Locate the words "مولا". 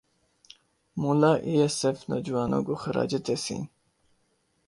0.97-1.31